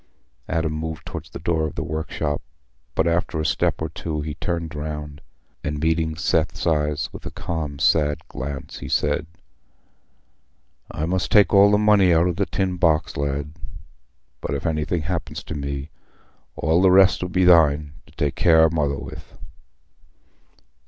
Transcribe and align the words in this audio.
Adam 0.49 0.71
moved 0.71 1.05
towards 1.05 1.29
the 1.29 1.37
door 1.37 1.67
of 1.67 1.75
the 1.75 1.83
workshop, 1.83 2.41
but 2.95 3.05
after 3.05 3.39
a 3.39 3.45
step 3.45 3.79
or 3.83 3.87
two 3.89 4.21
he 4.21 4.33
turned 4.33 4.73
round, 4.73 5.21
and, 5.63 5.79
meeting 5.79 6.15
Seth's 6.17 6.65
eyes 6.65 7.07
with 7.13 7.23
a 7.27 7.29
calm 7.29 7.77
sad 7.77 8.27
glance, 8.27 8.79
he 8.79 8.89
said, 8.89 9.27
"I 10.89 11.05
must 11.05 11.31
take 11.31 11.53
all 11.53 11.69
the 11.69 11.77
money 11.77 12.11
out 12.11 12.25
o' 12.25 12.33
the 12.33 12.47
tin 12.47 12.77
box, 12.77 13.15
lad; 13.15 13.51
but 14.41 14.55
if 14.55 14.65
anything 14.65 15.03
happens 15.03 15.43
to 15.43 15.53
me, 15.53 15.91
all 16.55 16.81
the 16.81 16.89
rest 16.89 17.21
'll 17.21 17.27
be 17.29 17.45
thine, 17.45 17.93
to 18.07 18.11
take 18.13 18.33
care 18.33 18.63
o' 18.63 18.69
Mother 18.71 18.97
with." 18.97 19.37